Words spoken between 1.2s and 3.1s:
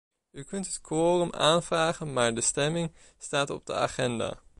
aanvragen maar de stemming